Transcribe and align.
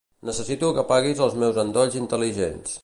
Necessito 0.29 0.69
que 0.77 0.81
apaguis 0.85 1.21
els 1.27 1.37
meus 1.45 1.61
endolls 1.67 2.03
intel·ligents. 2.03 2.79